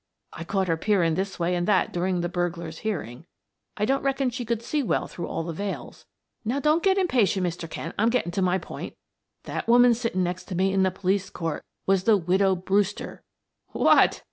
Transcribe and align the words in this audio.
"I 0.33 0.43
caught 0.45 0.67
her 0.67 0.77
peering 0.77 1.13
this 1.13 1.37
way 1.37 1.53
and 1.53 1.67
that 1.67 1.93
during 1.93 2.21
the 2.21 2.27
burglar's 2.27 2.79
hearing; 2.79 3.27
I 3.77 3.85
don't 3.85 4.01
reckon 4.01 4.31
she 4.31 4.45
could 4.45 4.63
see 4.63 4.81
well 4.81 5.05
through 5.05 5.27
all 5.27 5.43
the 5.43 5.53
veils. 5.53 6.07
Now, 6.43 6.59
don't 6.59 6.81
get 6.81 6.97
impatient, 6.97 7.45
Mr. 7.45 7.69
Kent; 7.69 7.93
I'm 7.99 8.09
getting 8.09 8.31
to 8.31 8.41
my 8.41 8.57
point 8.57 8.95
that 9.43 9.67
woman 9.67 9.93
sitting 9.93 10.23
next 10.23 10.45
to 10.45 10.55
me 10.55 10.73
in 10.73 10.81
the 10.81 10.89
police 10.89 11.29
court 11.29 11.63
was 11.85 12.05
the 12.05 12.17
widow 12.17 12.55
Brewster." 12.55 13.21
"What!" 13.73 14.19